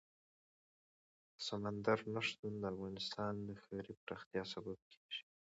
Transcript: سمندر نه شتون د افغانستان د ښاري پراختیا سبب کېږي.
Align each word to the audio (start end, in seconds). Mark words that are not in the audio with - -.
سمندر 1.45 1.99
نه 2.13 2.21
شتون 2.27 2.53
د 2.59 2.63
افغانستان 2.73 3.33
د 3.47 3.49
ښاري 3.63 3.93
پراختیا 4.03 4.43
سبب 4.53 4.77
کېږي. 4.91 5.23